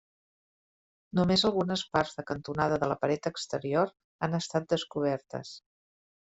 [1.19, 3.93] Només algunes parts de cantonada de la paret exterior
[4.29, 5.55] han estat descobertes.